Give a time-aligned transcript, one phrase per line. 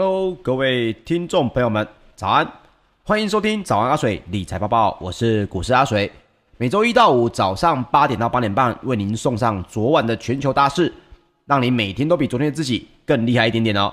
[0.00, 1.84] Hello，各位听众朋友们，
[2.14, 2.48] 早安！
[3.02, 6.08] 欢迎收听早安阿水理财报报，我是股市阿水。
[6.56, 10.94] 每周一到五早上八点到八点半，为您送上昨晚的全球大事，
[11.46, 13.92] 让你每天都比昨天的自己更厉害一点点哦。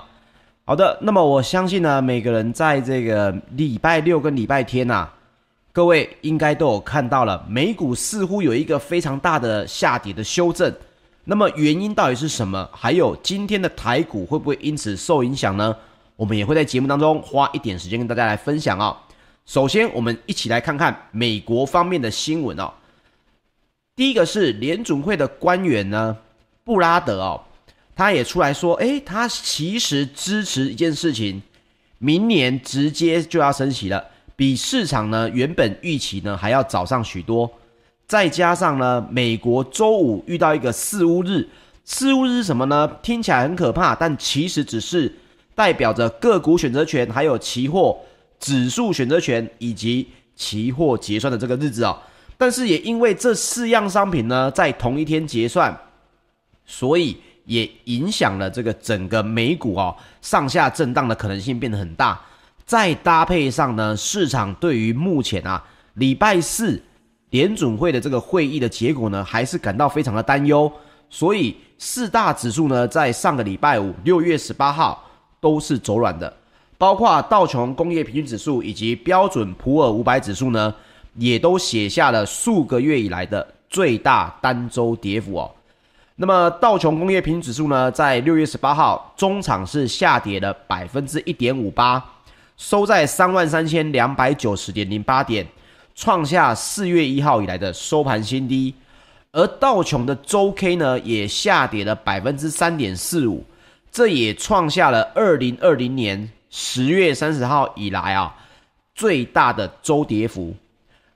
[0.63, 5.13] 好的，那么我相信呢，每个人在这个礼拜六跟礼拜天呐、啊，
[5.74, 10.72] 各位应该都有看到了，美股似乎有一个非常大的下跌的修正。
[11.24, 12.69] 那么原因到底是什么？
[12.72, 15.75] 还有今天的台股会不会因此受影响呢？
[16.15, 18.95] 我们也会在节目当中花一点时间跟大家来分享哦。
[19.45, 22.73] 首先，我们一起来看看美国方面的新闻哦。
[23.95, 26.17] 第一个是联准会的官员呢，
[26.63, 27.41] 布拉德哦，
[27.95, 31.41] 他也出来说，诶，他其实支持一件事情，
[32.00, 34.03] 明年直接就要升息了，
[34.35, 37.50] 比市场呢原本预期呢还要早上许多。
[38.07, 41.47] 再加上呢，美国周五遇到一个四乌日，
[41.83, 42.88] 四乌日是什么呢？
[43.01, 45.13] 听起来很可怕，但其实只是
[45.56, 47.98] 代表着个股选择权、还有期货
[48.40, 51.98] 指数选择权以及期货结算的这个日子哦。
[52.38, 55.75] 但是也因为这四样商品呢在同一天结算，
[56.66, 62.22] 所以也影响了这个整个美股哦上下震荡的可能性变得很大。
[62.66, 65.63] 再搭配上呢，市场对于目前啊
[65.94, 66.80] 礼拜四。
[67.31, 70.72] 联准会的这个会议的结果呢，还是感到非常的担忧，
[71.10, 75.04] 所以四大指数呢，在上个礼拜五六月十八号
[75.39, 76.31] 都是走软的，
[76.77, 80.73] 包括道琼工业平均指数以及标准普尔五百指数呢，
[81.15, 85.51] 也都写下了数个月以来的最大单周跌幅哦。
[86.15, 92.03] 那么道琼工业平均指数呢，在六月十八号中场是下跌了百分之一点五八，
[92.57, 95.45] 收在三万三千两百九十点零八点。
[95.97, 98.75] 创下四月一号以来的收盘新低，
[99.31, 103.41] 而道琼的周 K 呢也下跌了百分之三点四五，
[103.95, 108.36] 这也创下了二零二零年十月三十号以来啊
[108.94, 110.53] 最大的周跌幅。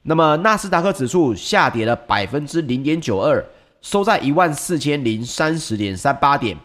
[0.02, 3.46] 那么纳斯达克指数下跌了百分之零点九二，
[3.82, 6.56] 收在一万四千零三十点三八点。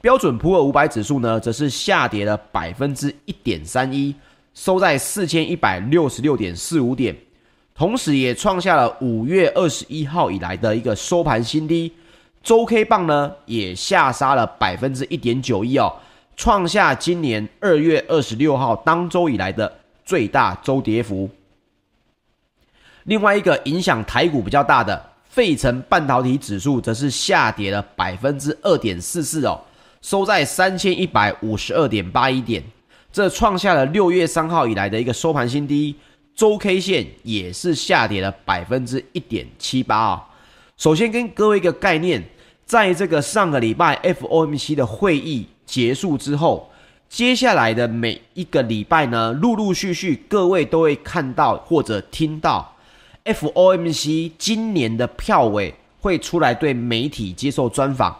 [0.00, 4.14] 标准普尔五百指数呢，则是下跌了百分之一点三一，
[4.54, 7.16] 收在四千一百六十六点四五点。
[7.74, 11.92] 同时，也创下了五月二十一号以来的一个收盘新低。
[12.42, 15.92] 周 K 棒呢，也下杀了百分之一点九一哦，
[16.36, 19.70] 创下今年二月二十六号当周以来的
[20.04, 21.28] 最大周跌幅。
[23.04, 29.60] 另外一个影响台股比较大的费城半导体指数，则是下跌了百分之二点四四哦，
[30.00, 32.62] 收在三千一百五十二点八一点，
[33.12, 35.96] 这创下了六月三号以来的一个收盘新低。
[36.34, 40.27] 周 K 线也是下跌了百分之一点七八啊。
[40.78, 42.22] 首先跟各位一个概念，
[42.64, 46.70] 在这个上个礼拜 FOMC 的会议结束之后，
[47.08, 52.76] 接下来的每一个礼拜呢，陆陆续续各位都会看到或者听到。
[53.24, 58.16] FOMC 今年的票委会出来对媒体接受专访，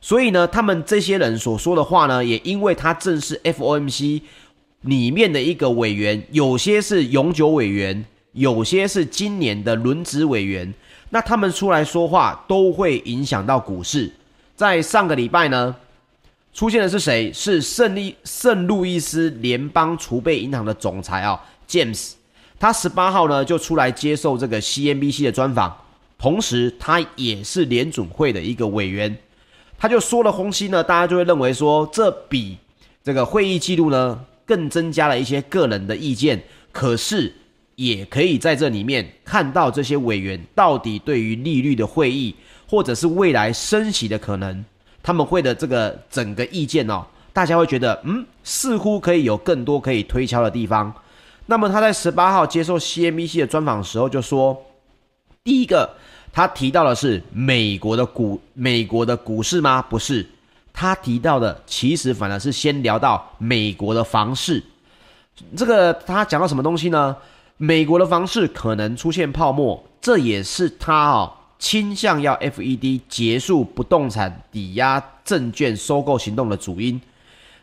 [0.00, 4.22] 所以呢，他们这些人所说的话呢，也因为他正是 FOMC
[4.80, 10.72] 里面的一个委员，有些是永久委员，有些是今年的轮值委员，
[11.10, 14.10] 那他们出来说话都会影响到股市。
[14.56, 15.74] 在上个礼拜呢，
[16.54, 17.32] 出现的是谁？
[17.32, 22.12] 是圣利圣路易斯联邦储备银行的总裁啊，James。
[22.58, 25.74] 他十八号呢就出来接受这个 CNBC 的专访，
[26.18, 29.16] 同时他也是联准会的一个委员，
[29.78, 32.58] 他就说了空心呢，大家就会认为说这比
[33.02, 37.34] 这个会议记录呢更增加了一些个人的意见，可是
[37.80, 42.36] 也可以在这里面看到这些委员到底对于利率的会议
[42.68, 44.62] 或者是未来升息的可能，
[45.02, 50.92] 他们会的这个整个意见哦，大家会觉得嗯，似乎可以有更多可以推敲的地方。
[51.46, 54.62] 那么他在十八号接受 CNBC 的专访时候就说，
[55.42, 55.88] 第一个
[56.34, 59.80] 他提到的是美国的股美国的股市吗？
[59.80, 60.28] 不是，
[60.74, 64.62] 他提到的其实反而是先聊到美国的房市。
[65.56, 67.16] 这个他讲到什么东西呢？
[67.62, 76.98] 美国的房市可能出现泡沫，这也是他啊倾向要 FED 结束不动产抵押证券收购行动的主因。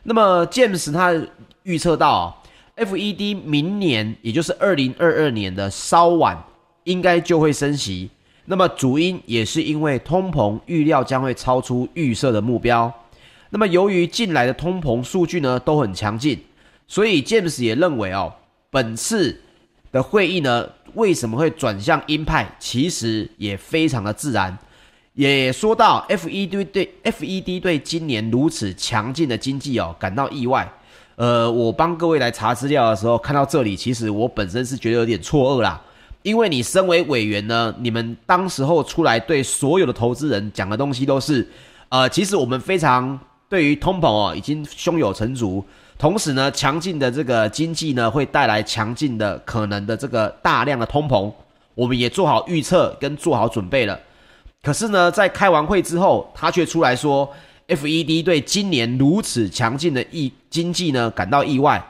[0.03, 1.19] 那么 James 他
[1.63, 2.35] 预测到啊。
[2.75, 6.37] FED 明年，也就是二零二二年的稍晚，
[6.83, 8.11] 应该就会升息。
[8.45, 12.93] 那么主因也是因为通膨预料将会超出预设的目标。
[13.49, 16.39] 那么由于近来的通膨数据呢都很强劲，
[16.87, 18.31] 所以 James 也认为哦，
[18.69, 19.41] 本次
[19.91, 24.57] 的会议呢为什么会转向鹰派，其实也非常的自然。
[25.13, 30.71] 也说到 FED 对 FED 对今年如此强劲的经济哦感到意外。
[31.15, 35.81] 呃，我帮各位来查资料的时候，看到这里，其实我本身是觉得有点错愕啦。
[36.21, 41.47] 因为你身为委员呢，你们当时候出来对所有的投资人讲的东西都是，
[41.89, 45.65] 呃，其实我们非常对于通膨哦，已经胸有成竹。
[45.97, 51.31] 同时呢，强劲的这个经济呢，会带来强劲的可能的这个大量的通膨，
[51.73, 53.99] 我们也做好预测跟做好准备了。
[54.61, 57.29] 可是呢，在开完会之后，他却出来说。
[57.69, 61.85] FED 对今年如此强劲的意经济呢感到意外，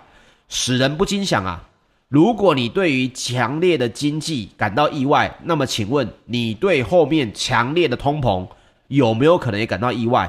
[0.50, 1.62] 使人不禁想啊，
[2.10, 8.48] 如果你对于强烈的经济感到意外，那么请问你对后面强烈的通膨
[8.88, 10.28] 有没有可能也感到意外？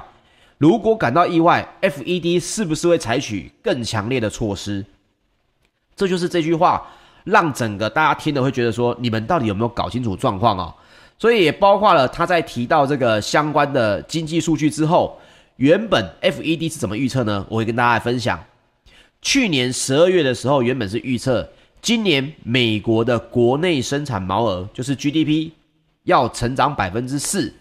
[0.59, 4.85] 如果感到意外，FED 是不是会采取更强烈的措施？
[5.97, 6.87] 这就是这句话
[7.25, 10.75] 让整个大家听了会觉得说，你们到底有没有搞清楚状况啊？
[11.19, 15.19] 所以也包括了他在提到这个相关的经济数据之后。
[15.57, 17.45] 原本 FED 是怎么预测呢？
[17.49, 18.39] 我会跟大家分享。
[19.21, 21.51] 去年十二月的时候，原本是预测
[21.83, 25.51] 今年美国的国内生产毛额就是 GDP
[26.05, 27.53] 要成长百分之四，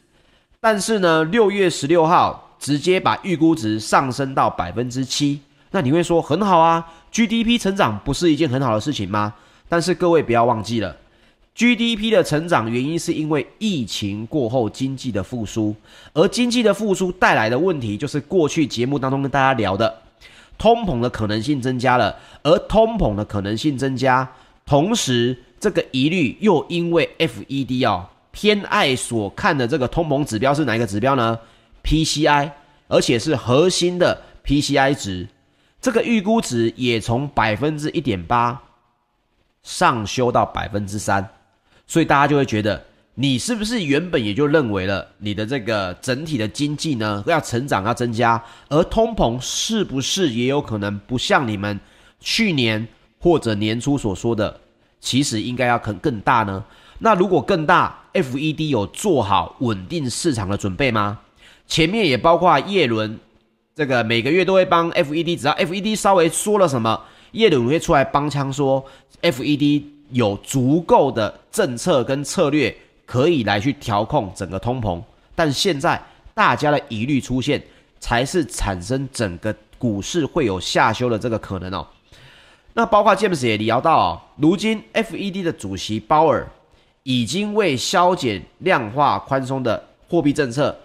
[0.59, 5.39] 但是呢，六月十六号直接把预估值上升到百分之七。
[5.71, 9.33] 那你会说很好啊，GDP 成长不是一件很好的事情吗？
[9.67, 10.95] 但是各位不要忘记了。
[11.55, 15.75] GDP 的成长原因是因为疫情过后经济的复苏，
[16.13, 20.01] 而经济的复苏带来的问题就是过去节目当中跟大家聊的，
[20.57, 24.31] 通膨的可能性增加了，而通膨的可能性增加，
[24.67, 31.37] 同时这个疑虑又因为 FED 啊偏爱所看的这个通膨指标是哪一个指标呢
[31.87, 32.51] ？PCI，
[32.89, 35.29] 而且是核心的 PCI 值，
[35.79, 38.61] 这个预估值也从百分之一点八
[39.63, 41.29] 上修到百分之三。
[41.85, 51.79] 所以大家就会觉得，你是不是原本也就认为了你的这个整体的经济呢要成长要增加，而通膨是不是也有可能不像你们
[52.19, 52.85] 去年
[53.17, 54.59] 或者年初所说的，
[54.99, 56.65] 其实应该要可能更大呢？
[56.99, 61.19] 那如果更大，FED 有做好稳定市场的准备吗？
[61.67, 63.19] 前面也包括叶伦，
[63.75, 66.99] 这个每个月都会帮 FED，只要 FED 稍微说了什么，
[67.33, 68.83] 叶伦会出来帮腔说
[69.21, 75.01] FED 有足够的政策跟策略可以来去调控整个通膨。
[75.35, 76.01] 但现在
[76.33, 77.61] 大家的疑虑出现，
[77.99, 81.85] 才是产生整个股市会有下修的这个可能哦。
[82.73, 86.47] 那包括 James 也聊到哦，如今 FED 的主席鲍尔
[87.03, 90.77] 已经为削减量化宽松的货币政策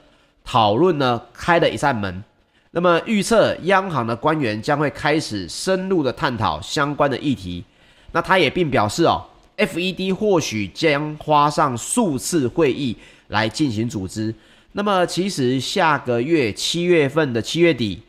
[0.45, 2.23] 讨论呢开了一扇门。
[2.71, 7.65] 那么预测央行的官员将会开始深入的探讨相关的议题。
[8.13, 9.25] 那他也并表示哦
[9.57, 12.97] ，FED 或许将花上数次会议
[13.29, 14.35] 来进行组织。
[14.73, 18.03] 那么其实下个月七月份的七月底。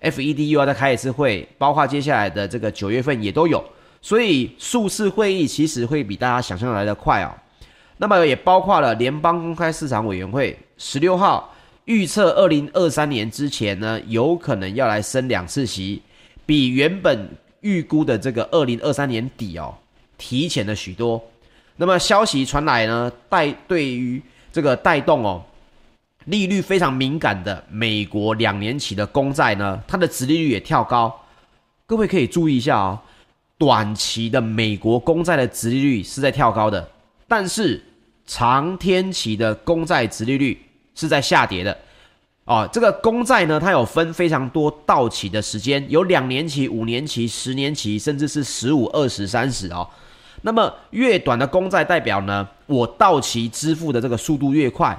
[0.00, 3.60] FED 又要再开一次会，包括接下来的这个九月份也都有，
[4.00, 7.34] 所以数次会议其实会比大家想象来的快哦。
[7.96, 11.52] 那么也包括了联邦公开市场委员会十六号
[11.88, 16.02] 预测，二零二三年之前呢，有可能要来升两次息，
[16.44, 17.26] 比原本
[17.62, 19.74] 预估的这个二零二三年底哦，
[20.18, 21.18] 提前了许多。
[21.76, 25.42] 那么消息传来呢，带对于这个带动哦。
[26.26, 31.18] 利率非常敏感的美国两年期的公债呢，它的殖利率也跳高。
[31.86, 33.00] 各位可以注意一下哦，
[33.56, 36.86] 短期的美国公债的殖利率是在跳高的，
[37.26, 37.82] 但是
[38.26, 40.60] 长天期的公债殖利率
[40.98, 41.78] 是在下跌的。
[42.44, 49.86] 哦，这个公债呢，它有分非常多到期的时间，有两年期、五年期、十年期，甚至是十五、二十、三十哦。
[50.42, 54.98] 那么越短的公债代表呢，我到期支付的这个速度越快。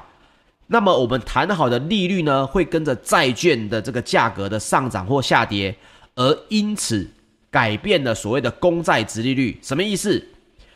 [0.67, 5.75] 那么我们谈好的利率呢，会跟着债券的这个价格的上涨或下跌，
[6.15, 7.09] 而因此
[7.49, 9.57] 改变了所谓的公债殖利率。
[9.63, 10.23] 什么意思？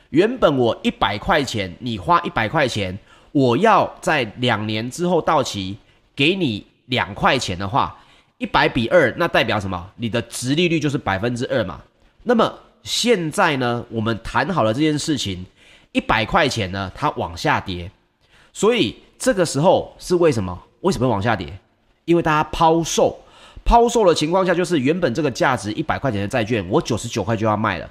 [0.10, 2.98] 原本我一百块钱，你花一百块钱，
[3.34, 5.78] 我要在两年之后到期
[6.16, 8.00] 给你两块钱的话，
[8.38, 9.92] 一百比二，那代表什么？
[9.98, 11.82] 你的值利率就是百分之二嘛。
[12.24, 15.46] 那么现在呢，我们谈好了这件事情，
[15.92, 17.92] 一百块钱呢，它往下跌，
[18.54, 18.96] 所以。
[19.16, 20.62] 这个时候是为什么？
[20.82, 21.58] 为什么往下跌？
[22.04, 23.18] 因为大家抛售，
[23.63, 27.90] 抛售的情况下，就是原本这个价值一百块钱的债券，我九十九块就要卖了。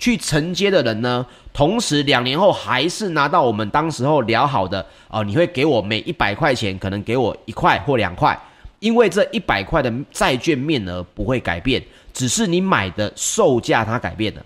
[0.00, 8.36] 去承接的人呢，同时两年后还是拿到我们当时候聊好的哦，你会给我每一百块钱，可能给我一块或两块，
[8.80, 11.80] 因为这一百块的债券面额不会改变，
[12.12, 14.44] 只是你买的售价它改变了。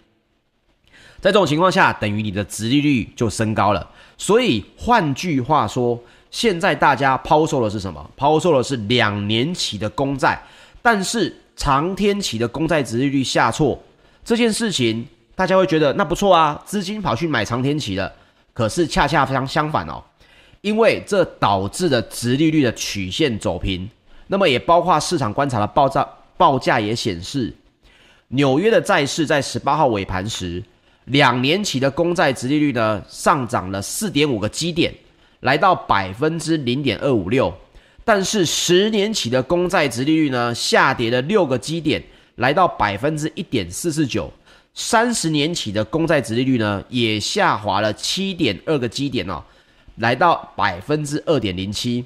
[1.20, 3.88] 在这种情况下，等于你的殖利率就升高了。
[4.18, 5.98] 所以换句话说。
[6.34, 8.10] 现在大家抛售的是什么？
[8.16, 10.36] 抛售的是两年期的公债，
[10.82, 13.80] 但是长天期的公债殖利率下挫，
[14.24, 18.12] 这件事情大家会觉得那不错啊，资金跑去买长天期了。
[18.52, 20.02] 可是恰恰非常相反哦，
[20.60, 23.88] 因为这导致了殖利率的曲线走平。
[24.28, 27.52] 那么也包括市场观察的报价，报价也显示，
[28.28, 30.62] 纽约的债市在十八号尾盘时，
[31.06, 34.94] 两年期的公债殖利率呢上涨了四点五个基点。
[35.40, 37.52] 来到百分之零点二五六，
[38.02, 42.02] 但是十年期的公债殖利率呢，下跌了六个基点，
[42.36, 44.32] 来到百分之一点四四九。
[44.74, 49.42] 三十年期的公债殖利率呢，也下滑了七点二个基点哦，
[49.96, 52.04] 来到百分之二点零七。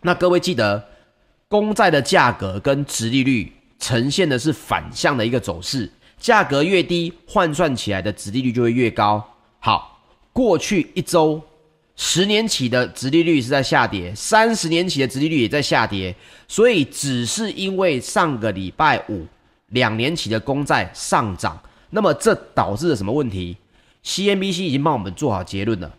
[0.00, 0.82] 那各位记得，
[1.46, 9.22] 公债的价格跟殖利率呈现的是反向的一个走势，价格越低，换算起来的殖利率就会越高。
[9.60, 10.00] 好，
[10.32, 11.42] 过去一周。
[11.96, 16.12] 十年期的殖利率是在下跌，三十年期的殖利率也在下跌，
[16.48, 19.24] 所以只是因为上个礼拜五
[19.68, 21.56] 两年期的公债上涨，
[21.94, 23.56] 那么这导致了什么问题
[24.04, 25.94] ？CNBC 已经帮我们做好结论了，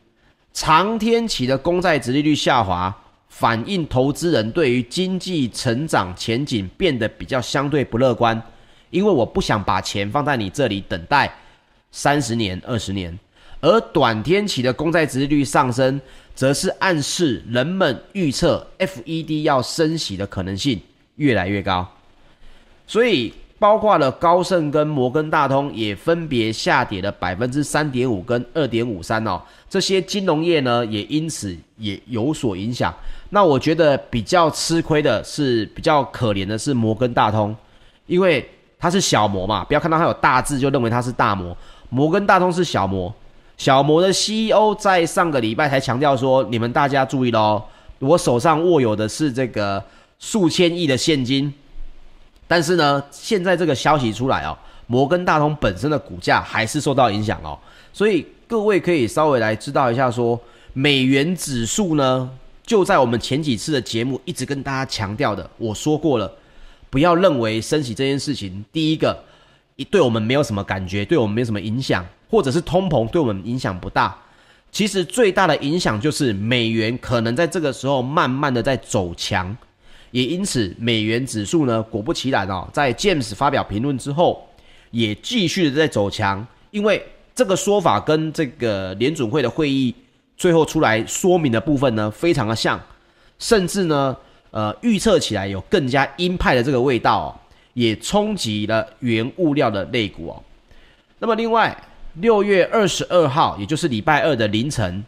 [0.51, 2.93] 长天期的公债殖利率下滑，
[3.29, 8.39] 反映投资人对于经济成长前景变得比较相对不乐观，
[8.89, 11.33] 因为我不想把钱放在你这里等待
[11.91, 13.17] 三十年、二十年。
[13.61, 16.01] 而短天期的公债殖利率上升，
[16.35, 20.81] 则是暗示人们预测 FED 要升息的可能性
[21.15, 21.89] 越来越高。
[22.85, 29.41] 所以，包括了高盛跟摩根大通也分别下跌了百分之三点五跟二点五三哦。
[29.69, 32.93] 这些金融业呢，也因此也有所影响。
[33.29, 37.55] 那我觉得比较吃亏的是，比较可怜的是摩根大通，
[38.07, 38.47] 因为
[38.77, 41.55] 它是小摩嘛，不要看到它有大字就认为它是大摩。
[41.89, 43.13] 摩根大通是小摩。
[43.57, 47.63] 小摩的 CEO 在上个礼拜才强调说：“你们大家注意喽，
[47.99, 49.81] 我手上握有的是这个
[50.19, 51.53] 数千亿的现金。
[52.47, 57.57] 但是呢，现在这个消息出来哦，摩根大通本身的股价还是受到影响哦。
[57.91, 60.39] 所以各位可以稍微来知道一下说，
[60.73, 62.29] 美元指数呢，
[62.63, 66.31] 就在我们前几次的节目一直跟大家强调的，我说过了，
[66.89, 69.23] 不要认为升息这件事情，第一个，
[69.89, 74.15] 对我们没有什么感觉，对我们没有什么影响，或者是通膨对我们影响不大。
[74.71, 79.55] 其实最大的影响就是美元可能在这个时候慢慢的在走强，
[80.15, 84.47] 也因此美元指数呢，果不其然哦，在 James 发表评论之后，
[84.91, 89.93] 也继续的在走强，因为这个说法跟这个联准会的会议
[90.37, 92.79] 最后出来说明的部分呢，非常的像，
[93.39, 94.15] 甚至呢，
[94.51, 97.27] 呃，预测起来有更加鹰派的这个味道哦，
[97.73, 100.41] 也冲击了原物料的类股哦。
[101.19, 101.77] 那么另外。
[102.21, 105.03] 六月二十二号，也就是礼拜二的凌晨，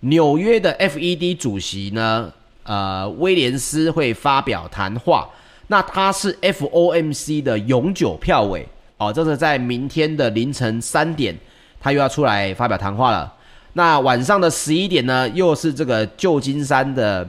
[0.00, 2.32] 纽约的 FED 主席呢，
[2.70, 5.28] 呃，威廉斯会发表谈话。
[5.66, 8.64] 那他是 FOMC 的永久票委
[8.96, 11.36] 哦，这是在明天的凌晨三点，
[11.80, 13.32] 他又要出来发表谈话了。
[13.72, 17.28] 那晚上的十一点呢，又是这个旧金山的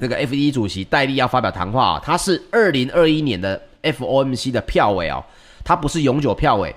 [0.00, 2.02] 这个 F E 主席戴利要发表谈话啊。
[2.02, 5.22] 他是二零二一年的 FOMC 的票委哦，
[5.62, 6.74] 他不是永久票委。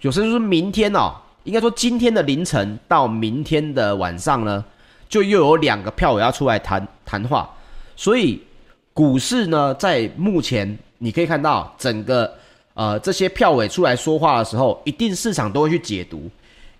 [0.00, 4.64] 有时就是明天哦，应该说今天的凌晨到明天的晚上呢，
[5.08, 7.48] 就又有两个票委要出来谈谈话，
[7.94, 8.40] 所以
[8.92, 12.32] 股市呢，在目前你可以看到整个
[12.74, 16.30] 呃这些票委出来说话的时候，一定市场都会去解读，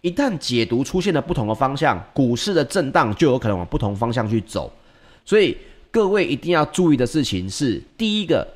[0.01, 4.73] 一旦解读出现了不同的方向，股市的震荡就有可能往不同方向去走，
[5.25, 5.57] 所以
[5.91, 8.47] 各位一定要注意的事情是第一个。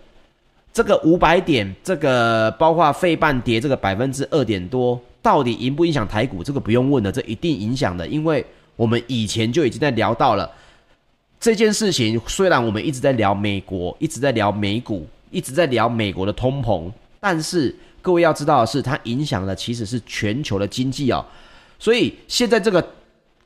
[0.72, 6.44] 这个五百点，这个包括费半跌这个百分之二点多，到底影不影响台股？
[6.44, 8.46] 这个不用问了，这一定影响的，因为
[8.80, 10.50] 我们以前就已经在聊到了
[11.38, 12.18] 这件事情。
[12.26, 16.90] 虽然我们一直在聊美国，一直在聊美股，一直在聊美国的通膨，
[17.20, 21.22] 但是各位要知道的是，它影响的其实是全球的经济哦。
[21.78, 22.82] 所以现在这个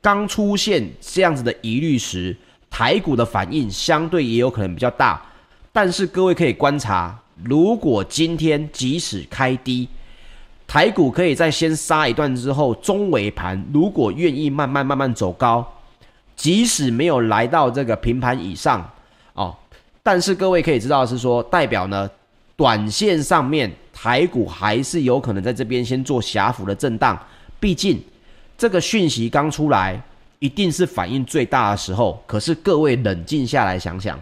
[0.01, 2.37] 刚出现这样子的疑虑时，
[2.71, 5.21] 台股的反应相对也有可能比较大。
[5.73, 9.89] 但是各位可以观察，如果今天即使开低，
[10.67, 15.65] 台股可以在先杀一段之后，中尾盘如果愿意慢慢慢慢走高，
[16.35, 18.91] 即使没有来到这个平盘以上
[19.35, 19.55] 哦，
[20.03, 22.11] 但是各位可以知道是说，代表呢，
[22.57, 27.17] 短线上面台股还是有可能在这边先做狭幅的震荡，
[27.61, 28.03] 毕竟
[28.59, 30.01] 这个讯息刚出来，
[30.41, 32.21] 一定是反应最大的时候。
[32.27, 34.19] 可是各位冷静下来想想。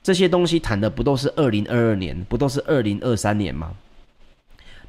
[0.00, 3.72] 这些东西谈的不都是二零二二年，不都是二零二三年吗？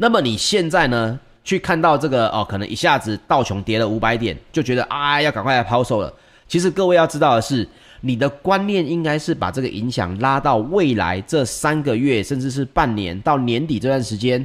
[0.02, 6.12] 那么你现在呢，去看到这个哦，可能一下子道琼跌了五百点，就觉得啊，要赶快来抛售了。
[6.48, 7.68] 其实各位要知道的是，
[8.00, 14.44] 你的观念应该是把这个影响拉到未来这三个月，甚至是半年到年底这段时间，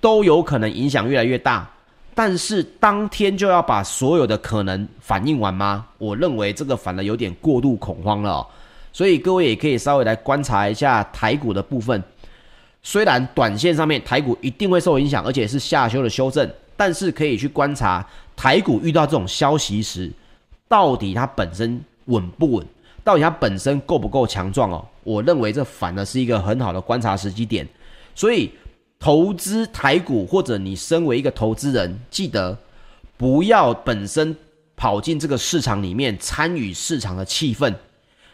[0.00, 1.68] 都有可能影响越来越大。
[2.14, 5.84] 但是当天就要把所有的可能反应完吗？
[5.98, 8.46] 我认为这个反而有点过度恐慌了哦。
[8.94, 12.02] 所以各位也可以稍微来观察一下台股的部分，
[12.82, 20.10] 虽然短线上面台股一定会受影响，而且是下修的修正，但是可以去观察台股遇到这种消息时，
[20.66, 22.66] 到底它本身稳不稳，
[23.04, 24.84] 到底它本身够不够强壮哦。
[25.04, 27.66] 我认为这反而是一个很好的观察时机点。
[28.14, 28.50] 所以
[28.98, 32.56] 投资台股或者你身为一个投资人，记得
[33.16, 34.34] 不要本身
[34.74, 37.74] 跑进这个市场里面参与市场的气氛。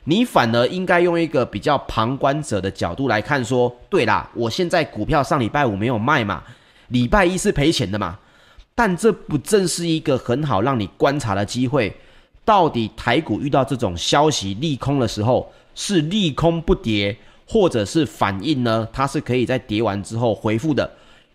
[0.08, 6.44] 你反而应该用一个比较旁观者的角度来看，说，对啦，我现在股票上礼拜五没有卖嘛，
[6.88, 8.16] 礼拜一是赔钱的嘛，
[8.72, 11.92] 但这不正是一个很好让你观察的机会？
[12.44, 18.86] 到底台股遇到这种消息利空的时候，是利空不跌，或者是反应呢？
[18.92, 20.88] 它是可以在跌完之后回复的，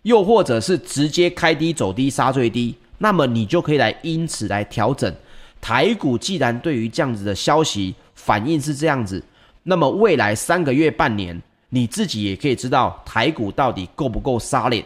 [0.04, 5.14] 又或者是直接开低走低杀最低，那么你就可以来因此来调整
[5.60, 6.16] 台股。
[6.16, 9.20] 既然对于这样子的消息，反应是这样子，
[9.64, 14.84] 那么未来三个月、半年，你自己也可以知道台股到底够不够杀脸，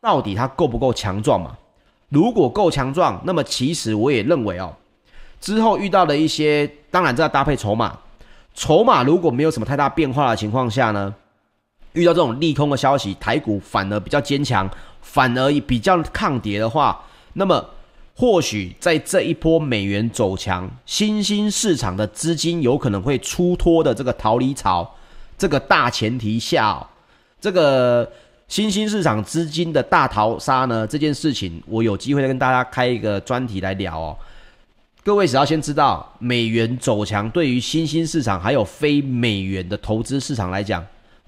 [0.00, 1.56] 到底它够不够强壮嘛？
[2.10, 4.72] 如果够强壮，那么其实我也认为哦，
[5.40, 7.98] 之后遇到的一些，当然这要搭配筹码，
[8.54, 11.12] 筹码如果没有什么太大变化的情况下呢，
[11.92, 14.70] 遇到这种利空的消息，台股反而比较坚强，
[15.00, 17.64] 反而比较抗跌的话，那么。
[18.18, 24.90] 或许在这一波美元走强，新兴市场的资金有可能会出脱的这个逃离潮，
[25.36, 26.86] 这个大前提下，哦，
[27.38, 28.10] 这个
[28.48, 34.16] 新兴市场资金的大逃杀呢，这件事情我有机会再跟大家开一个专题来聊哦。
[35.04, 40.82] 各位只要先知道，美元走强对于新兴市场还有非美元的投资市场来讲，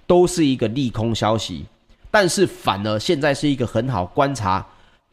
[0.07, 1.67] 都是一个利空消息。
[2.11, 4.67] 但是反而现在是一个很好观察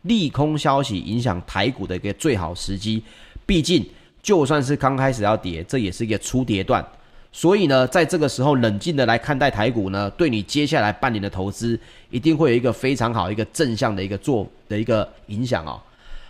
[0.06, 3.04] 利空消息影响台股的一个最好时机。
[3.46, 3.88] 毕竟
[4.24, 6.84] 就算是刚开始要跌，这也是一个初跌段。
[7.32, 11.78] 所以呢，在这个时候冷静的来看待台股呢，对你接下来半年的投资
[12.10, 15.78] 一定会有一个非常好一个正向的一个做的一个影响哦。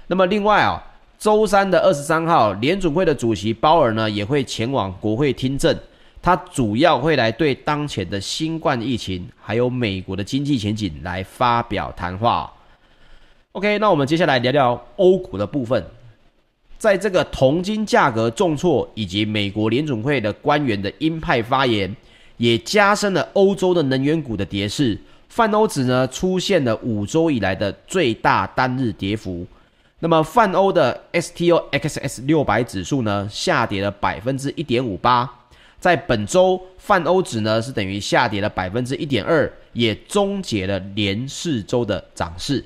[0.07, 0.83] 那么另外啊，
[1.19, 5.77] 周三的二十三号，联准会的主席鲍尔呢也会前往国会听证，
[6.23, 12.51] 他主要会来对当前的新冠疫情还有美国的经济前景来发表谈话。
[13.55, 15.81] OK，那我们接下来聊聊欧股的部分。
[16.77, 21.95] 在这个铜金价格重挫，以及美国联准会的官员的鹰派发言，
[22.35, 24.99] 也加深了欧洲的能源股的跌势。
[25.29, 29.47] 泛欧指呢出现了五周以来的最大单日跌幅。
[29.99, 35.33] 那么泛欧的 STOXX 六百指数呢下跌了百分之一点五八。
[35.79, 42.61] 在本周，泛欧指呢是等于下跌了百分之一点二，也终结了连四周的涨势。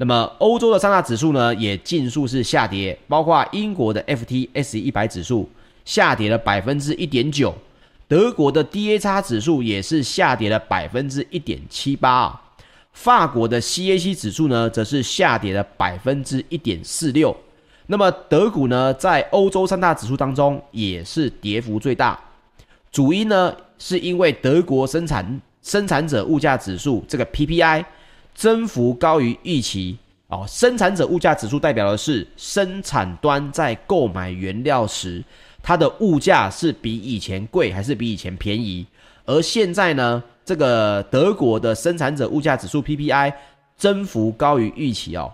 [0.00, 5.50] 那么，欧洲的三大指数呢，也尽数是下跌，包括英国的 FTSE 一百指数
[5.84, 7.52] 下跌了百分之一点九，
[8.06, 12.40] 德国的 DAX 指数也是下跌了百分之一点七八，
[12.92, 17.36] 法国的 CAC 指数呢，则是下跌了百分之一点四六。
[17.88, 22.16] 那么，德股呢，在欧洲三大指数当中也是跌幅最大，
[22.92, 27.84] 主因呢，是因为德国生产生产者物价指数这个 PPI。
[28.38, 29.98] 增幅高于预期
[30.28, 35.24] 哦，生产者物价指数代表的是生产端在购买原料时，
[35.60, 38.86] 它的物价是比以前贵还是比以前便宜？
[39.24, 43.32] 而现在呢，这个德国的生产者物价指数 PPI
[43.76, 45.32] 增幅高于预期哦。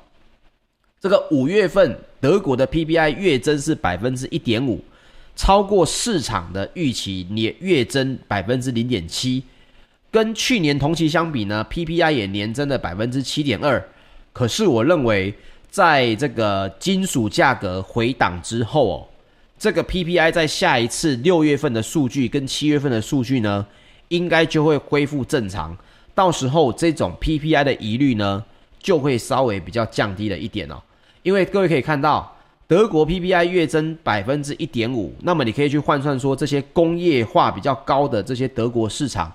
[0.98, 4.82] 这个五月份德国的 PPI 月增是百分之一点五，
[5.36, 9.44] 超过市场的预期，年月增百分之零点七。
[10.14, 13.84] 跟去年同期相比呢，PPI 也年增了百分之七点二。
[14.32, 15.34] 可是我认为，
[15.68, 19.08] 在这个金属价格回档之后哦，
[19.58, 23.66] 这个 PPI 在下一次六月份的数据跟七月份的数据呢，
[24.06, 25.76] 应该就会恢复正常。
[26.14, 28.44] 到时候这种 PPI 的疑虑呢，
[28.78, 30.80] 就会稍微比较降低了一点哦。
[31.24, 32.36] 因为各位可以看到，
[32.68, 39.32] 德国 PPI 月增百分之一点五，那么你可以去换算说，这些工业化比较高的这些德国市场。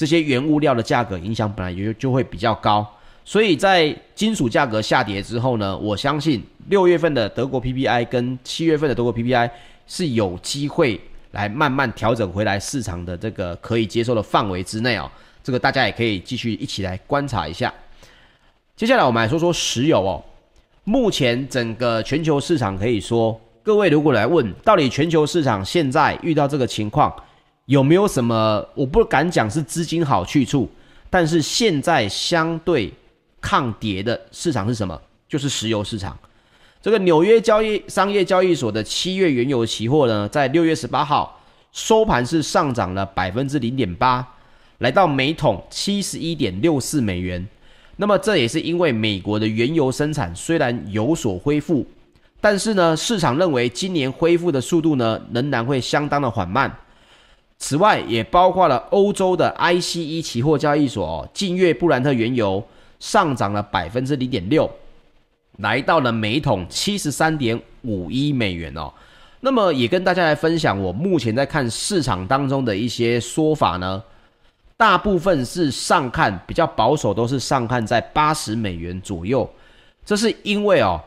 [0.00, 2.86] 这些原物料的价格影响本来就就会比较高，
[3.22, 9.50] 所以在金属价格下跌之后呢，我相信六月份的德国 PPI 跟七月份的德国 PPI
[9.86, 10.98] 是有机会
[11.32, 15.06] 来慢慢调整回来市场的这个可以接受的范围之内哦。
[15.44, 17.70] 这个大家也可以继续一起来观察一下。
[18.74, 20.24] 接下来我们来说说石油哦，
[20.84, 27.14] 目前整个全球市场可以说，各位如果来问，到底全球市场现在遇到这个情况，
[27.70, 28.66] 有没有什么？
[28.74, 30.68] 我不敢讲是资金好去处，
[31.08, 32.92] 但是现在相对
[33.40, 35.00] 抗跌的市场是什么？
[35.28, 36.18] 就是石油市场。
[36.82, 44.26] 这个纽约交易商业交易所的七月原油期货呢，在六月十八号收盘是上涨了百分之零点八，
[44.78, 47.46] 来到每桶七十一点六四美元。
[47.98, 51.86] 那么这也是因为美国的原油生产虽然有所恢复，
[52.40, 56.76] 但是呢，市场认为今年恢复的速度呢，仍然会相当的缓慢。
[57.62, 62.66] 此外，也包括了欧洲的 ICE 期货交易所，近月布兰特原油
[62.98, 64.68] 上涨了百分之零点六，
[65.58, 68.90] 来到了每桶七十三点五一美元哦。
[69.40, 74.02] 那么，也跟大家来分享，我目前在看市场当中的一些说法呢，
[74.78, 79.48] 大部分是上看比较保守，都是上看在八十美元左右。
[80.04, 80.98] 这是因为哦，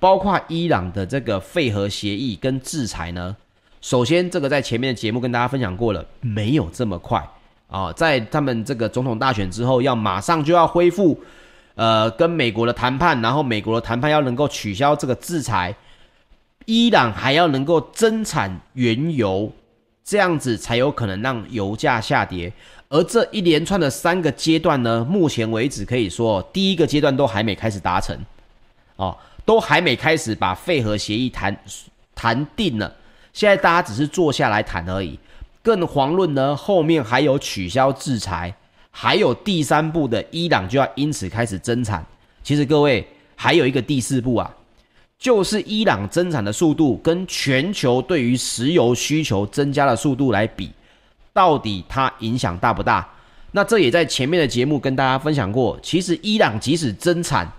[0.00, 3.36] 包括伊朗的这个废核协议跟制裁呢。
[3.80, 7.26] 首先，这个在前面的节目跟大家分享过了，没有这么快
[7.68, 7.90] 啊！
[7.94, 11.18] 在他们这个总统大选之后，要马上就要恢复，
[11.76, 15.74] 呃，跟美国的谈判，然后美国的谈判要能够取消这个制裁，
[16.66, 19.50] 伊朗还要能够增产原油，
[20.04, 22.52] 这样子才有可能让油价下跌。
[22.90, 28.14] 而这一连串的三个阶段呢，目前为止可以说，第一个阶段都还没开始达成，
[28.96, 29.16] 哦，
[29.46, 31.56] 都还没开始把废核协议谈
[32.14, 32.94] 谈定了。
[33.40, 35.18] 现在大家只是坐下来谈而已，
[35.62, 38.54] 更遑论呢，后面还有取消制裁，
[38.90, 42.04] 还有第三步的伊朗就要因此开始增产。
[42.42, 43.02] 其实各位
[43.34, 44.54] 还有一个第四步啊，
[45.18, 50.70] 就是伊朗增产的速度跟全球对于石油需求增加的速度来比，
[51.32, 53.08] 到底它影响大不大？
[53.52, 55.80] 那这也在前面的节目跟大家分享过。
[55.82, 57.50] 其实伊朗即使增产，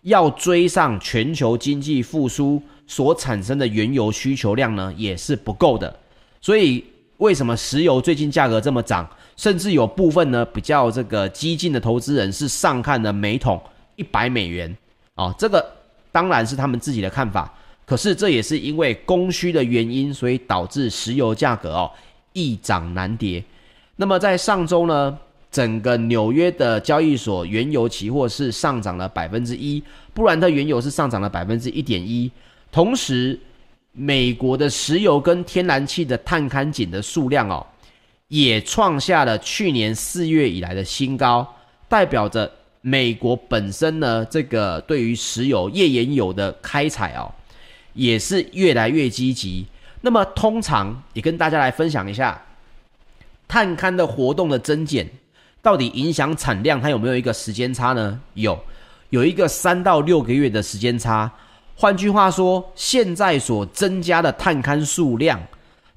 [0.00, 2.62] 要追上全球经济复苏。
[2.88, 5.94] 所产生的原油需求量呢，也是不够的，
[6.40, 6.82] 所以
[7.18, 9.08] 为什么石油最近价格这么涨？
[9.36, 13.60] 甚至有部分呢比较这个激进的投资人是上看了每桶
[13.94, 14.76] 一百美元
[15.14, 15.64] 哦，这个
[16.10, 17.52] 当然是他们自己的看法，
[17.86, 21.88] 可是这也是因为供需的原因，所以导致石油价格哦
[22.32, 23.44] 易涨难跌。
[23.96, 25.16] 那么在上周呢，
[25.50, 29.82] 整个纽约的交易所原油期货是上涨了百分之一，
[30.14, 32.30] 布兰特原油是上涨了百分之一点一，
[32.78, 33.36] 同时
[33.90, 37.66] 美国的石油跟天然气的探勘井的数量哦。
[38.28, 41.44] 也创下了去年四月以来的新高，
[41.88, 42.48] 代表着
[42.80, 47.28] 美国本身呢，这个对于石油、页岩油的开采哦，
[47.94, 49.66] 也是越来越积极。
[50.00, 52.40] 那么，通常也跟大家来分享一下，
[53.48, 55.04] 探勘的活动的增减，
[55.60, 58.20] 到底影响产量，它有没有一个时间差呢？
[58.34, 58.56] 有，
[59.10, 61.28] 有一个三到六个月的时间差。
[61.80, 65.40] 换句话说，现在所增加的探勘数量。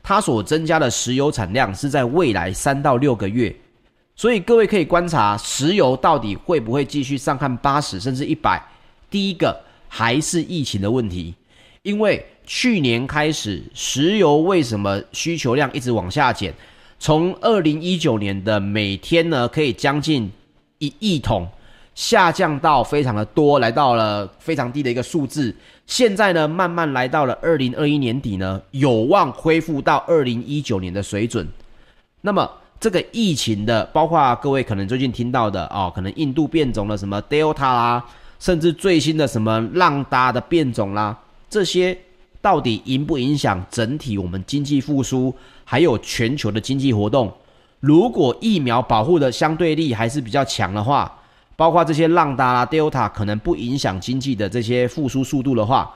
[0.04, 3.56] 它所增加的石油产量是在未来三到六个月，
[4.16, 8.64] 所以各位可以观察石油到底会不会继续上看八十甚至一百。
[9.10, 11.34] 第一个还是疫情的问题，
[11.82, 16.54] 因为去年开始石油为什么需求量一直往下减？
[17.00, 20.32] 从二零一九年的每天呢可以将近
[20.78, 21.48] 一亿桶。
[22.02, 25.56] 下降到非常的多，来到了非常低的一个数字。
[25.86, 31.48] 现在呢，慢慢来到了二零二一年底呢，有望恢复到二零一九年的水准。
[32.22, 38.04] 那么这个疫情的，包括各位可能最近听到的哦，可能印度变种了什么 Delta 啦，
[38.40, 41.16] 甚至最新的什么浪达的变种啦，
[41.52, 41.96] 这些
[42.42, 45.32] 到底影不影响整体我们经济复苏，
[45.64, 47.32] 还有全球的经济活动？
[47.80, 51.20] 如果疫苗保护的相对力还是比较强的话，
[51.62, 55.94] 包括这些浪达啦、Delta 可能不影响经济的这些复苏速度的话，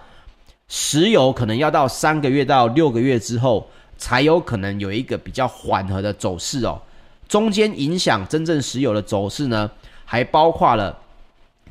[0.67, 6.79] 石油可能要到三个月到六个月之后，才有可能有一个比较缓和的走势哦。
[7.27, 9.67] 中间影响真正石油的走势呢，
[10.05, 10.95] 还包括了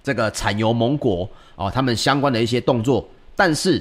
[0.03, 3.09] 这个产油盟国哦，他们相关的一些动作。
[3.37, 3.81] 但是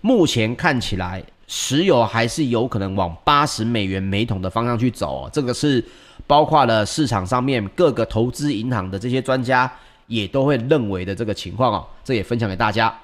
[0.00, 1.22] 目前看起来，
[1.52, 5.30] 石油还是有可能往八十美元每桶的方向去走哦。
[5.30, 5.84] 这个是。
[6.24, 9.70] 包括了市场上面各个投资银行的这些专家
[10.06, 12.96] 也都会认为的这个情况哦，这也分享给大家。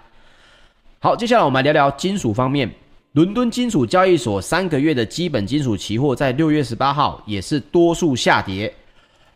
[1.01, 2.71] 好，接下来我们来聊聊金属方面。
[3.13, 8.73] 伦敦金属交易所三个月的基本金属期货在六月十八号也是多数下跌，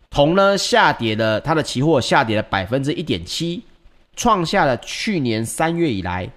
[0.09, 3.63] 铜呢下跌了，它的期货下跌了百分之一点七，
[4.15, 6.31] 创下了去年三月以来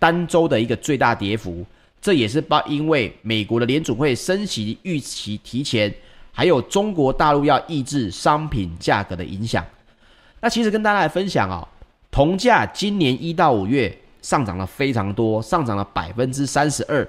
[0.00, 1.64] 单周的一个最大跌幅。
[2.00, 5.94] 这也是包因为美国的联储会升息预期提前。
[6.30, 9.64] 还有中国大陆要抑制商品价格的影响，
[10.40, 11.66] 那其实跟大家来分享啊、哦，
[12.12, 17.04] 铜价今年一到五月上涨了非常多，上涨了百分之三十二，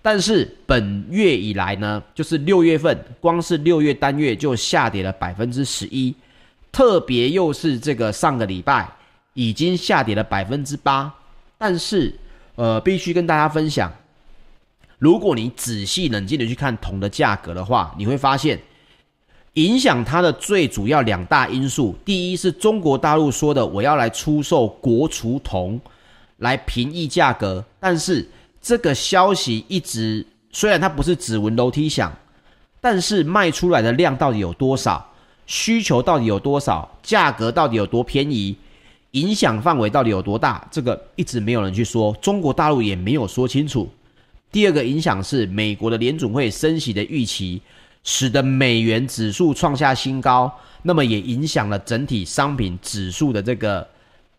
[0.00, 6.14] 但是本月以来呢，就是六月份，光是六月单月就下跌了百分之十一，
[6.72, 8.90] 特别又是这个上个礼拜
[9.34, 11.12] 已经下跌了百分之八，
[11.58, 12.18] 但是
[12.54, 13.92] 呃，必须跟大家分享。
[14.98, 18.58] 如果你仔细冷静的去看铜的价格的话，你会发现，
[19.54, 25.78] 影响它的最主要两大因素，第一是中国大陆说的我要来出售国储铜，
[26.38, 28.26] 来平抑价格，但是
[28.60, 32.10] 这个消息一直虽然它不是指纹楼梯响，
[32.80, 35.12] 但是卖出来的量到底有多少，
[35.46, 38.56] 需求到底有多少，价格到底有多便宜，
[39.10, 43.88] 影响范围到底有多大，这个一直没有人去说，中国大陆也没有说清楚。
[44.56, 47.60] 第二个影响是美国的联准会升息的预期，
[48.02, 50.50] 使得美元指数创下新高，
[50.84, 53.86] 那么也影响了整体商品指数的这个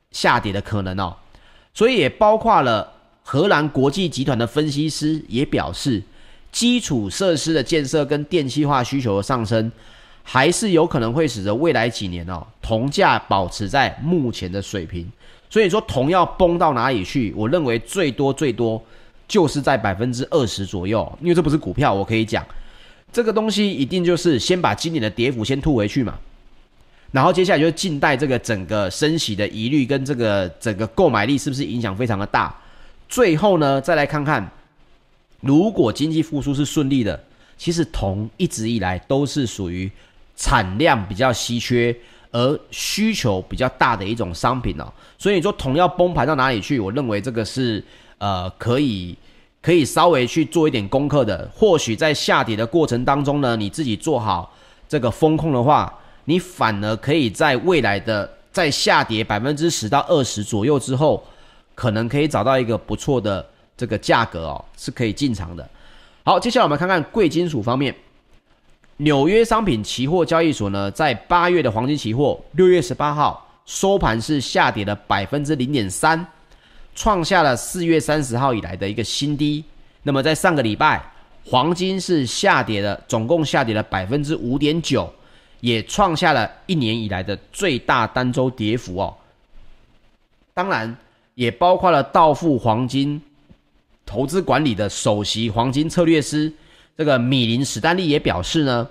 [0.09, 1.15] 下跌的可能哦。
[1.71, 6.01] 所以也包括了荷兰国际集团的分析师也表示，
[6.51, 9.71] 基础设施的建设跟电气化需求的上升，
[10.23, 15.07] 还是有可能会使得未来几年哦，铜价保持在目前的水平。
[15.47, 17.31] 所以说铜要崩到哪里去？
[17.37, 18.83] 我认为最多最多。
[19.27, 22.45] 就是在百分之二十左右，因为这不是股票，我可以讲，
[23.11, 26.17] 这个东西一定就是先把今年的跌幅先吐回去嘛，
[27.11, 32.55] 然后接下来就是静待这个整个升息的疑虑跟这个整个购买力是不是影响非常的大，
[33.09, 34.49] 最后呢再来看看，
[35.41, 37.21] 如果经济复苏是顺利的，
[37.57, 39.91] 其实铜一直以来都是属于
[40.37, 41.93] 产量比较稀缺
[42.31, 46.79] 而需求比较大的一种商品哦，所以你说铜要崩盘到哪里去？
[46.79, 47.83] 我认为这个是。
[48.19, 49.15] 呃，可以
[49.61, 54.53] 可以稍微去做一点功课的，或许在下跌的过程当中呢，你自己做好
[54.87, 55.93] 这个风控的话，
[56.25, 61.23] 你反而可以在未来的在下跌百分之十到二十左右之后，
[61.75, 65.69] 可能可以找到一个不错的这个价格哦，是可以进场的。
[66.23, 67.93] 好，接下来我们看看贵金属方面，
[68.97, 76.25] 纽约商品期货交易所呢，在八月的黄金期货六月十八号收盘是下跌了百分之零点三，
[76.97, 79.63] 创下了四月三十号以来的一个新低。
[80.01, 80.99] 那么在上个礼拜，
[81.45, 85.07] 黄金是下跌了，总共下跌了百分之五点九，
[85.59, 89.15] 也创下了一年以来的最大单周跌幅哦。
[90.55, 90.97] 当然，
[91.35, 93.21] 也包括了道富黄金
[94.03, 96.51] 投资管理的首席黄金策略师。
[96.97, 98.89] 这个米林史丹利也表示呢，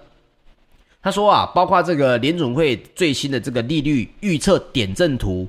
[1.03, 5.49] 他说啊，包括这个联准会最新的这个利率预测点阵图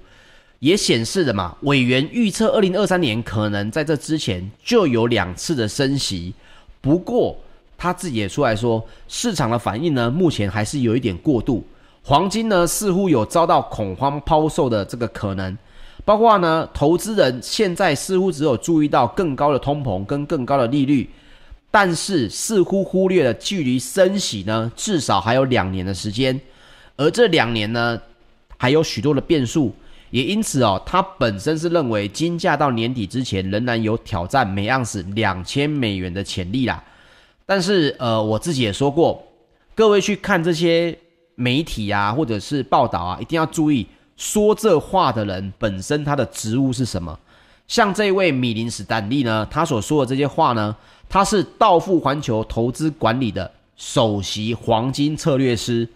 [0.60, 6.34] 也显示了嘛，委员预测二零二三年可能在这之前就有两次的升息，
[6.82, 7.38] 不过
[7.78, 11.64] 他自己也出来说，市场的反应呢，目前还是有一点过度，
[12.04, 15.56] 黄金呢似乎有遭到恐慌抛售的这个可能，
[16.04, 21.10] 包括呢，投资人现在似乎只有注意到更高的通膨跟更高的利率。
[21.70, 26.40] 但是似乎忽略了距离升息呢，至少还有两年的时间，
[26.96, 28.02] 而这两年呢，
[28.58, 29.76] 还有许多的变数，
[30.10, 36.84] 也因此哦，他本身是认为金价到年底之前仍然有挑战每盎司两千美元的潜力啦。
[37.46, 39.22] 但是呃，我自己也说过，
[39.76, 40.98] 各位去看这些
[41.36, 47.20] 媒体啊，或者是报道啊，一定要注意说这话的人本身他的职务是什么。
[47.68, 50.76] 像这位米林史丹利呢，他所说的这些话呢。
[51.10, 55.88] 他是道富环球投资管理的首席黄金策略师。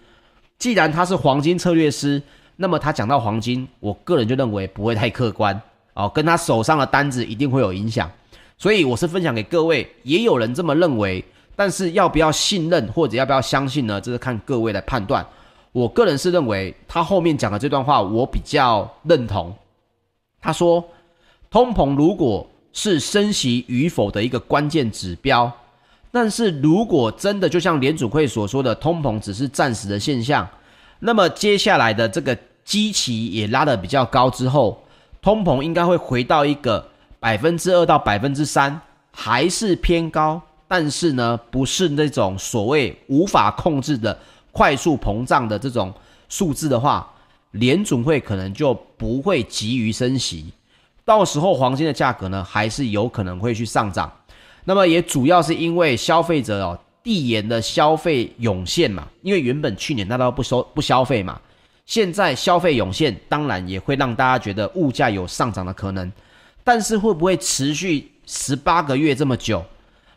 [0.58, 2.24] 既然他是黄金策略师，
[2.62, 5.60] 那么他讲到黄金，我个人就认为不会太客观
[5.96, 8.08] 哦，跟他手上的单子一定会有影响。
[8.56, 14.00] 所以我是分享给各位，也有人这么认为，但是要不要信任或者要不要相信呢？
[14.00, 15.26] 这是看各位来判断。
[15.72, 19.52] 我个人是认为他后面讲的这段话，我比较认同。
[20.40, 20.88] 他说，
[21.50, 25.52] 通膨如果是升息与否的一个关键指标，
[26.12, 30.48] 但是如果真的就像联准会所说的，通膨只是暂时的现象，
[31.00, 34.84] 那么接下来的这个基期也拉得比较高之后，
[35.22, 36.86] 通膨应该会回到一个
[37.20, 38.80] 百分之二到百分之三，
[39.12, 44.18] 还是偏高，但是呢，不是那种所谓无法控制的
[44.52, 45.94] 快速膨胀的这种
[46.30, 47.12] 数字的话，
[47.52, 50.52] 联准会可能就不会急于升息。
[51.04, 54.12] 到时候黄金的价格呢，还是有可能会去上涨。
[54.64, 61.42] 那么也主要是因为消费者哦递延的消费涌现嘛，因为原本去年大家不收不消费嘛，
[61.92, 66.10] 现在消费涌现，当然也会让大家觉得物价有上涨的可能。
[66.64, 69.62] 但是会不会持续十八个月这么久，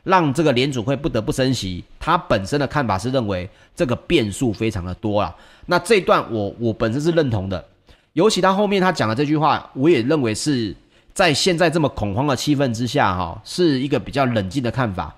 [0.05, 1.83] 让这个联准会不得不升息？
[1.99, 5.35] 他本身的看法是认为这个变数非常的多啊。
[5.67, 7.67] 那这段我我本身是认同的。
[8.13, 10.73] 尤其他后面他讲的这句话，我也认为是
[11.13, 15.13] 在现在这么恐慌的气氛之下，哈，是一个比较冷静的看法。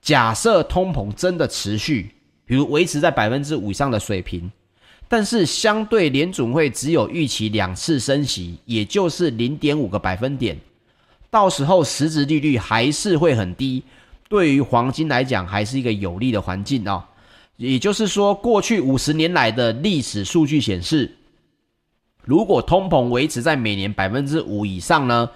[0.00, 2.14] 假设通膨真的持续，
[2.44, 4.48] 比如维持在百分之五以上的水平，
[5.12, 10.58] 但是相对联准会只有预期两次升息，也就是零点五个百分点，
[11.28, 13.82] 到时候实质利率还是会很低，
[14.30, 17.04] 对于黄金来讲还是一个有利的环境哦。
[17.58, 21.14] 也就是说，过去五十年来的历史数据显示。
[22.24, 25.28] 如果通膨维持在每年百分之五以上呢，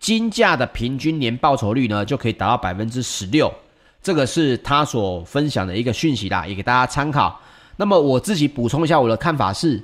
[0.00, 3.54] 金价的平均年报酬率呢就可以达到百分之十六。
[4.02, 7.40] 这个是他所分享的一个讯息啦，也给大家参考。
[7.80, 9.82] 那么我自己补充一下我的看法是，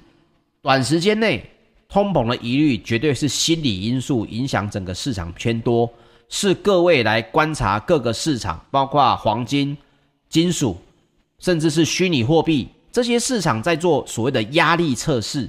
[0.61, 1.43] 短时间内
[1.89, 5.91] 通膨的疑虑绝对是心理因素影响整个市场偏多，
[6.29, 9.75] 是各位来观察各个市场，包括黄金、
[10.29, 10.77] 金属，
[11.39, 15.49] 甚至是虚拟货币这些市场在做所谓的压力测试。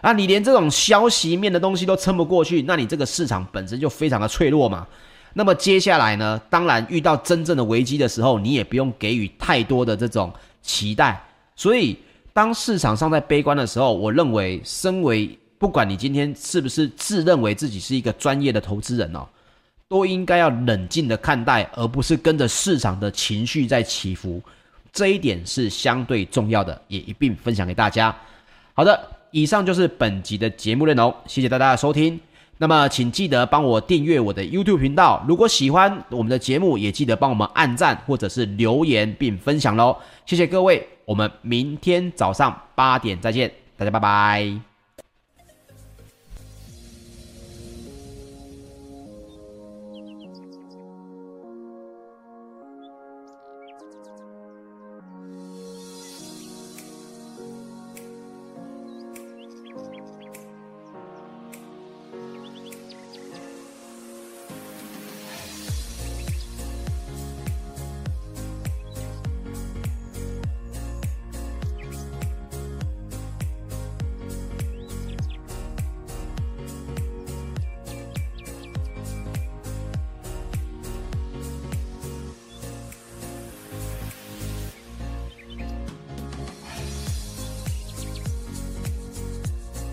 [0.00, 4.86] 啊，你连这种消息面的东西都撑不过去，那你这个市场本身就非常的脆弱嘛。
[5.34, 10.32] 那么接下来呢，当然遇到真正的危机的时候，你也不用给予太多的这种
[10.62, 11.22] 期待。
[11.56, 11.98] 所以，
[12.32, 19.26] 当市场上在悲观的时候，我认为，身为不管你今天是不是自认为自己是一个专业的投资人哦，
[19.88, 24.42] 都应该要冷静的看待，而不是跟着市场的情绪在起伏。
[24.92, 28.14] 这一点是相对重要的，也一并分享给大家。
[28.72, 29.08] 好的。
[29.36, 32.20] 以上就是本集的节目内容，谢谢大家的收听。
[32.58, 35.24] 那么，请记得帮我订阅我的 YouTube 频道。
[35.26, 39.96] 如果喜欢我们的节目，也记得帮我们按赞或者是留言并分享喽。
[40.24, 44.73] 谢谢各位，我们明天早上八点再见，大家拜拜。